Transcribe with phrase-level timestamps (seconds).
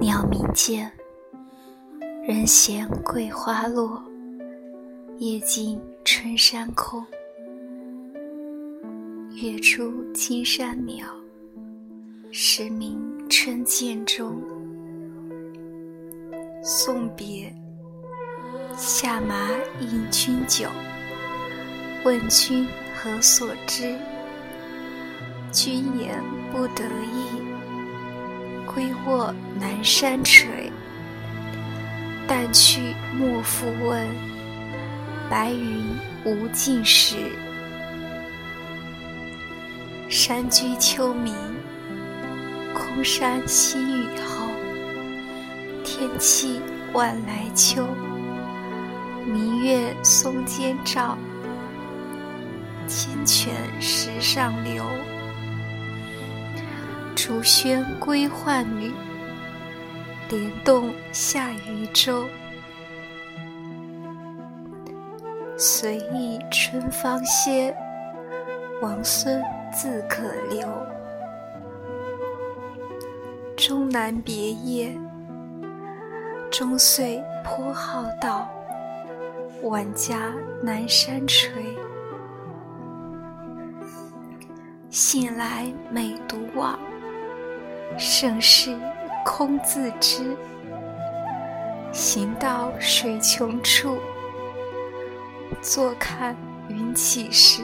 [0.00, 0.88] 鸟鸣涧，
[2.22, 4.00] 人闲桂花落，
[5.18, 7.04] 夜静春山空。
[9.32, 11.04] 月出惊山鸟，
[12.30, 12.96] 时鸣
[13.28, 14.40] 春涧中。
[16.62, 17.52] 送别，
[18.76, 20.68] 下马饮君酒，
[22.04, 23.96] 问君何所之？
[25.50, 26.22] 君言
[26.52, 27.42] 不得意，
[28.78, 30.70] 归卧南山陲。
[32.28, 34.06] 但去莫复问，
[35.28, 35.82] 白云
[36.24, 37.16] 无尽时。
[40.08, 41.34] 山居秋暝，
[42.72, 44.46] 空山新雨后。
[45.82, 46.60] 天气
[46.92, 47.84] 晚来秋，
[49.26, 51.18] 明月松间照，
[52.86, 54.84] 清泉石上流。
[57.28, 58.90] 竹喧归浣女，
[60.30, 62.24] 莲动下渔舟。
[65.54, 67.76] 随意春芳歇，
[68.80, 70.66] 王孙自可留。
[73.58, 74.98] 终南别业，
[76.50, 78.48] 终岁颇好道。
[79.64, 80.32] 晚家
[80.62, 81.50] 南山陲，
[84.88, 86.78] 醒来每独往。
[87.96, 88.76] 盛世
[89.24, 90.36] 空自知，
[91.92, 93.98] 行到水穷处，
[95.60, 96.36] 坐看
[96.68, 97.62] 云起时。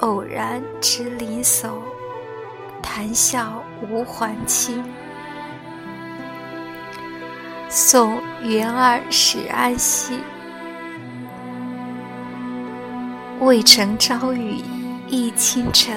[0.00, 1.72] 偶然值林叟，
[2.82, 4.82] 谈笑无还期。
[7.68, 10.18] 送元二使安西，
[13.40, 14.62] 渭城朝雨
[15.08, 15.94] 浥轻尘。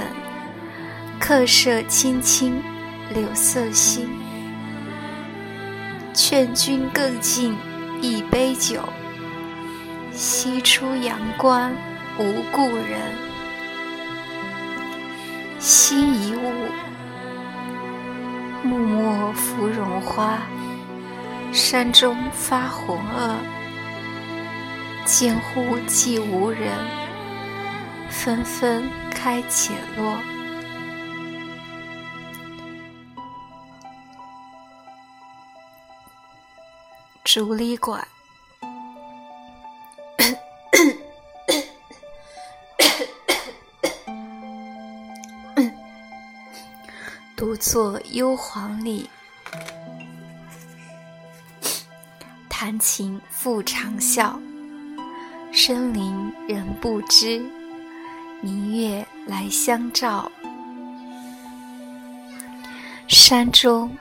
[1.25, 2.61] 客舍青青
[3.13, 4.09] 柳色新，
[6.13, 7.55] 劝君更尽
[8.01, 8.81] 一杯酒。
[10.11, 11.73] 西出阳关
[12.19, 12.99] 无故人，
[15.59, 16.51] 辛夷坞，
[18.61, 20.39] 木末芙蓉花，
[21.53, 23.33] 山中发红萼。
[25.05, 26.67] 见乎寂无人，
[28.09, 30.17] 纷纷开且落。
[37.33, 38.07] 竹里馆，
[47.35, 49.09] 独坐幽篁里，
[52.47, 54.39] 弹琴复长啸。
[55.51, 57.43] 深林人不知，
[58.41, 60.31] 明月来相照。
[63.07, 63.97] 山中。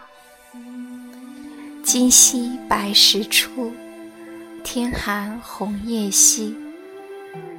[1.82, 3.72] 今夕白石出，
[4.62, 6.56] 天寒红叶稀。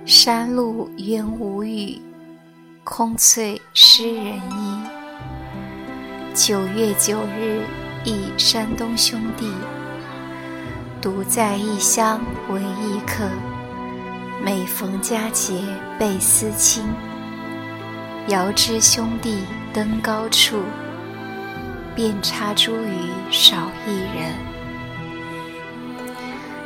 [0.06, 2.00] 山路原无语，
[2.86, 4.82] 空翠湿人衣。
[6.34, 7.64] 九月九日
[8.06, 9.52] 忆山东兄弟，
[11.02, 13.28] 独在异乡为异客。
[14.42, 15.62] 每逢佳节
[16.00, 16.82] 倍思亲，
[18.30, 19.40] 遥知兄弟
[19.74, 20.62] 登高处。
[21.96, 24.34] 遍插茱萸少一人，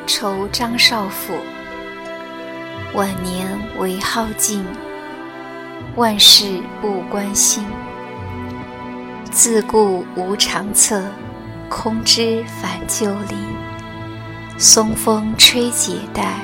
[0.06, 1.34] 愁张少府，
[2.94, 3.46] 晚年
[3.78, 4.66] 唯好静，
[5.96, 7.66] 万事不关心。
[9.30, 11.04] 自顾无长策，
[11.70, 13.38] 空知返旧林。
[14.58, 16.40] 松风吹解带，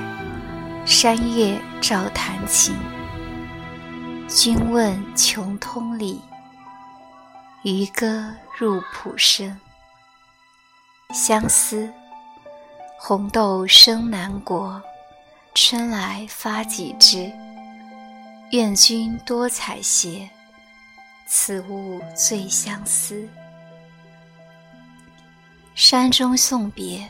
[0.86, 2.76] 山月照弹琴。
[4.28, 6.22] 君问穷通理。
[7.64, 9.60] 渔歌入浦声，
[11.12, 11.92] 相思。
[13.00, 14.80] 红豆生南国，
[15.56, 17.34] 春来发几枝。
[18.52, 20.30] 愿君多采撷，
[21.28, 23.28] 此物最相思。
[25.74, 27.10] 山中送别，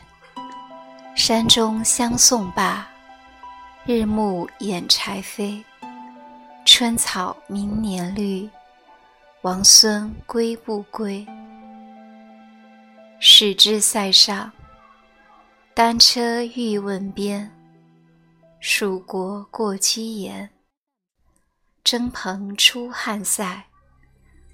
[1.14, 2.88] 山中相送罢，
[3.84, 5.62] 日暮掩柴扉。
[6.64, 8.48] 春草明年绿。
[9.44, 11.26] 王孙归不归？
[13.20, 14.50] 始知塞上，
[15.74, 17.52] 单车欲问边。
[18.58, 20.48] 蜀国过居延，
[21.84, 23.62] 征蓬出汉塞。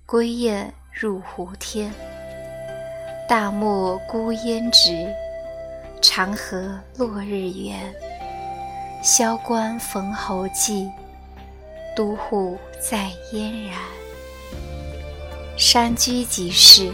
[0.07, 1.93] 归雁入胡天。
[3.29, 5.09] 大漠孤烟直，
[6.03, 7.95] 长河落日圆。
[9.05, 10.91] 萧关逢侯骑，
[11.95, 13.79] 都护在燕然。
[15.61, 16.91] 山居即是，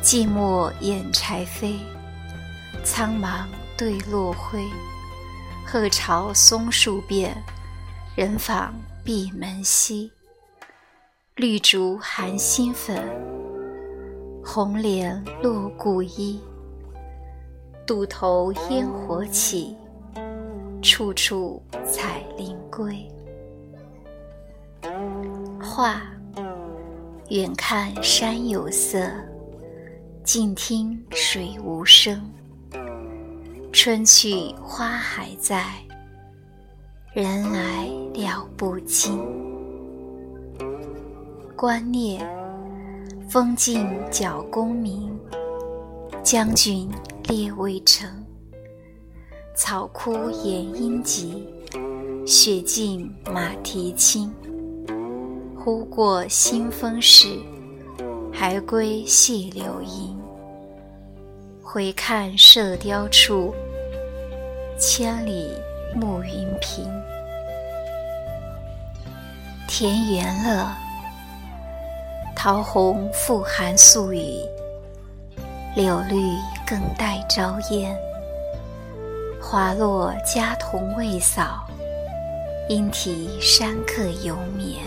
[0.00, 1.80] 寂寞掩柴扉，
[2.84, 3.44] 苍茫
[3.76, 4.64] 对落晖。
[5.66, 7.36] 鹤巢松树遍，
[8.14, 8.72] 人访
[9.04, 10.12] 闭门稀。
[11.34, 13.02] 绿竹含新粉，
[14.44, 16.40] 红莲落故衣。
[17.84, 19.76] 渡头烟火起，
[20.80, 23.04] 处处采菱归。
[25.60, 26.00] 画。
[27.30, 29.08] 远看山有色，
[30.24, 32.28] 近听水无声。
[33.72, 35.64] 春去花还在，
[37.12, 39.16] 人来了不惊。
[41.54, 42.28] 观念，
[43.28, 45.16] 风劲角功名，
[46.24, 46.90] 将军
[47.28, 48.10] 列未成。
[49.54, 51.46] 草枯掩阴疾，
[52.26, 54.34] 雪尽马蹄轻。
[55.62, 57.38] 忽过新丰市，
[58.32, 60.18] 还归细柳营。
[61.62, 63.54] 回看射雕处，
[64.78, 65.52] 千里
[65.94, 66.90] 暮云平。
[69.68, 70.66] 田园乐，
[72.34, 74.40] 桃红复含宿雨，
[75.76, 76.16] 柳绿
[76.66, 77.94] 更带朝烟。
[79.38, 81.66] 花落家童未扫，
[82.70, 84.78] 莺啼山客犹眠。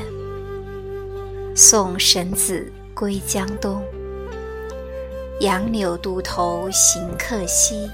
[1.56, 3.84] 送神子归江东，
[5.40, 7.88] 杨柳渡头行客稀。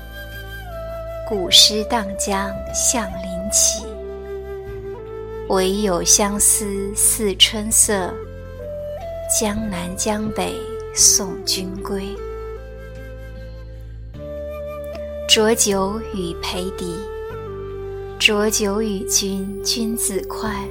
[1.28, 3.86] 古诗荡江向林起，
[5.50, 6.66] 唯有相思
[6.96, 8.14] 似春色。
[9.40, 10.56] 江南江北
[10.96, 12.16] 送君归，
[15.28, 16.96] 浊酒与裴迪，
[18.18, 20.66] 浊酒与君君自快。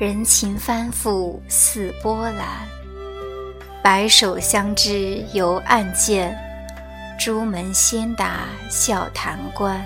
[0.00, 2.66] 人情翻覆似波澜，
[3.82, 6.34] 白首相知犹暗箭，
[7.18, 9.78] 朱门先达笑谈官。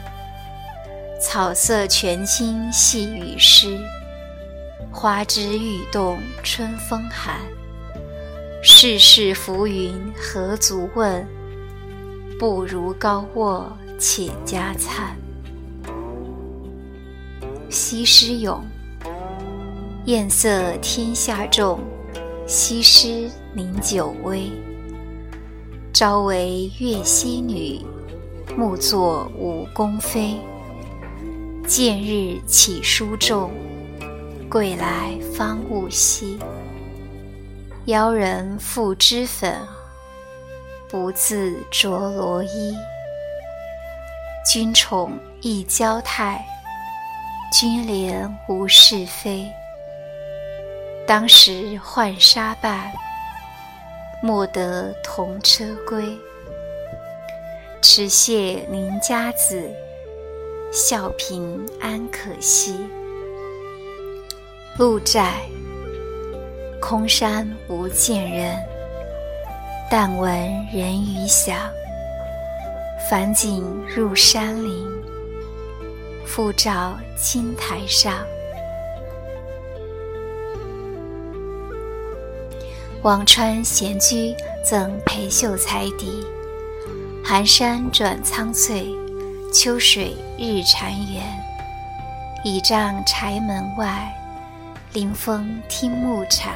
[1.21, 3.77] 草色泉青细雨湿，
[4.93, 7.41] 花枝欲动春风寒。
[8.63, 11.27] 世事浮云何足问，
[12.39, 15.17] 不如高卧且加餐。
[17.69, 18.65] 西施咏。
[20.07, 21.81] 艳色天下重，
[22.47, 24.53] 西施宁久微。
[25.95, 27.81] 朝为越溪女，
[28.55, 30.37] 暮作武宫妃。
[31.67, 33.51] 见日起书重，
[34.51, 36.39] 归来方悟稀。
[37.87, 39.59] 邀人赋脂粉，
[40.91, 42.75] 不自着罗衣。
[44.47, 46.45] 君宠亦娇态，
[47.51, 49.51] 君怜无是非。
[51.07, 52.91] 当时浣纱伴，
[54.23, 56.19] 莫得同车归。
[57.83, 59.71] 持谢邻家子，
[60.73, 62.89] 笑贫安可惜。
[64.79, 65.43] 鹿柴，
[66.81, 68.57] 空山无见人，
[69.91, 70.33] 但闻
[70.73, 71.59] 人语响。
[73.11, 73.63] 返景
[73.95, 74.89] 入山林，
[76.27, 78.25] 复照青苔上。
[83.05, 84.35] 辋川闲居
[84.65, 86.25] 赠裴秀才邸，
[87.23, 88.87] 寒山转苍翠，
[89.53, 91.21] 秋水日潺湲。
[92.45, 94.11] 倚杖柴门外，
[94.95, 96.55] 临风听暮蝉。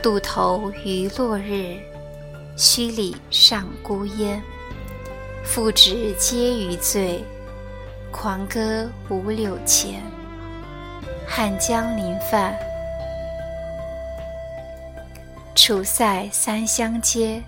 [0.00, 1.76] 渡头余落日，
[2.56, 4.40] 墟里上孤烟。
[5.42, 7.24] 复值皆余醉，
[8.12, 10.00] 狂歌五柳前。
[11.26, 12.56] 汉江临泛。
[15.62, 17.42] 楚塞三湘接，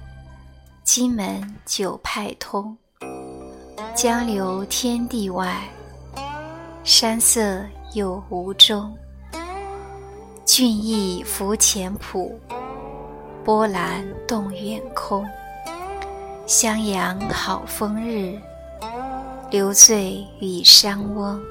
[0.85, 2.77] 金门九派通。
[3.97, 5.67] 江流天地外，
[6.85, 7.65] 山色
[7.95, 8.95] 有无中。
[10.45, 12.39] 俊逸浮浅浦，
[13.43, 15.27] 波澜动远空。
[16.47, 18.39] 襄阳好风日，
[19.51, 21.43] 留醉与山翁。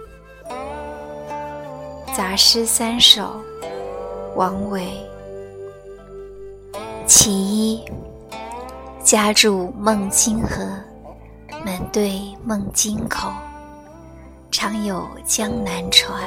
[2.15, 3.41] 杂诗三首，
[4.35, 4.87] 王维。
[7.05, 7.83] 其一，
[9.03, 10.65] 家住孟津河，
[11.65, 13.31] 门对孟津口，
[14.49, 16.21] 常有江南船，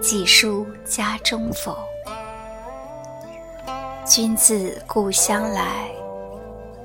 [0.00, 1.76] 寄书家中否？
[4.04, 5.88] 君自故乡来，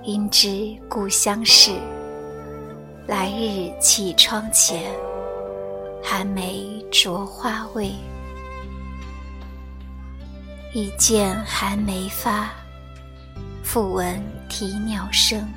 [0.04, 1.72] 应知故乡事。
[3.08, 4.92] 来日绮窗前，
[6.02, 7.92] 寒梅著花未？
[10.74, 12.50] 已见寒梅发，
[13.64, 15.50] 复闻啼鸟声。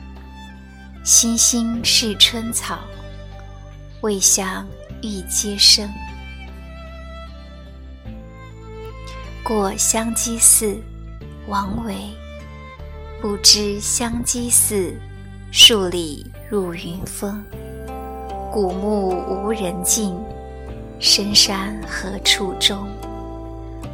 [1.05, 2.79] 星星是春草，
[4.01, 4.67] 未向
[5.03, 5.87] 玉阶生。
[9.43, 10.81] 过香积寺，
[11.49, 11.95] 王维。
[13.21, 14.95] 不知香积寺，
[15.51, 17.45] 数里入云峰。
[18.53, 20.17] 古木无人径，
[21.01, 22.87] 深山何处钟？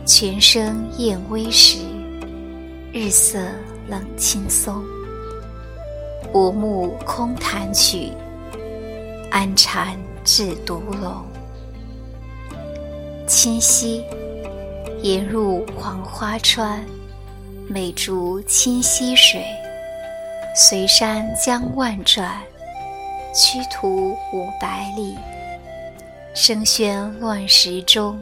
[0.04, 1.78] 泉声燕微时，
[2.92, 3.38] 日色
[3.92, 4.82] 冷青松。
[6.32, 8.10] 薄暮空弹曲，
[9.30, 11.22] 安禅至独楼。
[13.26, 14.02] 清溪，
[15.02, 16.82] 沿入黄花川，
[17.68, 19.44] 美竹清溪水。
[20.56, 22.40] 随山江万转，
[23.34, 25.18] 驱途五百里。
[26.32, 28.18] 声喧乱石中。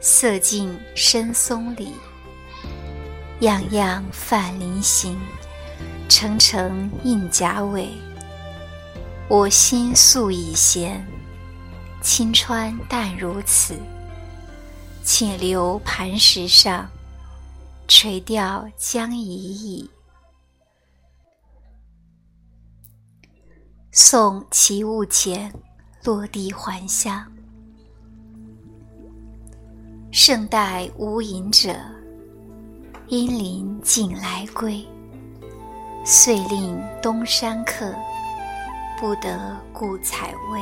[0.00, 1.94] 色尽深松里，
[3.40, 5.16] 样样泛菱形，
[6.08, 7.88] 层层印甲尾。
[9.28, 11.06] 我心素已闲，
[12.02, 13.78] 清川淡如此。
[15.04, 16.90] 请留磐石上，
[17.86, 19.90] 垂钓将已矣。
[23.92, 25.52] 送其物前，
[26.04, 27.24] 落地还乡。
[30.10, 31.74] 胜待无隐者，
[33.10, 34.86] 因林尽来归。
[36.04, 37.94] 遂令东山客，
[39.00, 40.60] 不得故采薇。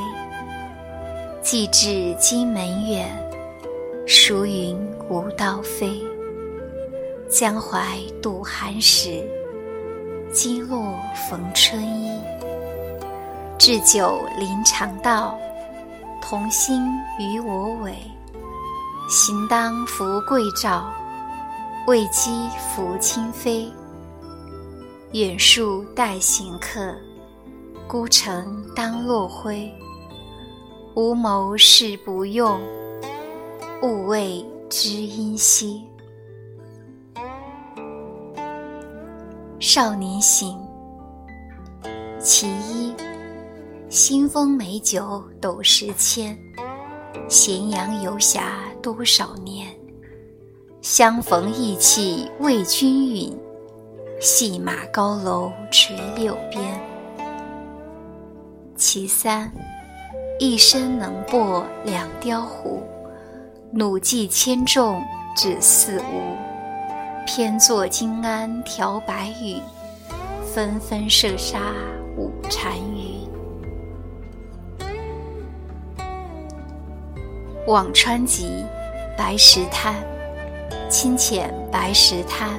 [1.41, 3.05] 既至荆门远，
[4.07, 4.77] 孰云
[5.09, 6.01] 无道飞？
[7.29, 9.21] 江淮渡寒食，
[10.31, 10.97] 金络
[11.29, 12.17] 逢春衣。
[13.57, 15.37] 置酒临长道，
[16.21, 16.81] 同心
[17.19, 17.93] 与我违。
[19.09, 20.83] 行当拂桂棹，
[21.87, 23.71] 未几拂清飞。
[25.13, 26.93] 远树待行客，
[27.87, 29.71] 孤城当落晖。
[30.95, 32.59] 无谋事不用，
[33.81, 35.85] 勿谓知音稀。
[39.57, 40.59] 少年行，
[42.19, 42.93] 其一，
[43.89, 46.37] 新丰美酒斗十千。
[47.29, 49.73] 咸阳游侠多少年？
[50.81, 53.35] 相逢意气为君允，
[54.21, 56.79] 戏马高楼垂柳边。
[58.75, 59.51] 其三，
[60.39, 62.83] 一身能破两雕壶，
[63.71, 65.01] 弩骑千重
[65.35, 66.37] 只似无。
[67.25, 69.59] 偏坐金鞍调白羽，
[70.45, 71.59] 纷纷射杀
[72.15, 73.27] 五单于。
[77.65, 78.63] 辋川集，
[79.17, 79.95] 白石滩，
[80.89, 82.49] 清浅白石滩，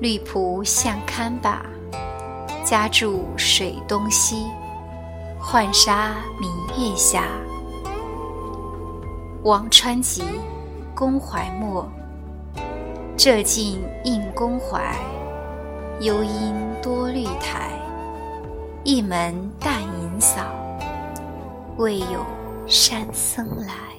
[0.00, 1.64] 绿蒲向堪把，
[2.64, 4.46] 家住水东西，
[5.38, 6.50] 浣纱明
[6.90, 7.24] 月下。
[9.42, 10.22] 王川集，
[10.94, 11.86] 宫怀墨。
[13.16, 14.96] 浙近应宫怀，
[16.00, 17.70] 幽阴多绿苔，
[18.84, 20.40] 一门淡银扫，
[21.76, 22.24] 未有
[22.66, 23.93] 山僧来。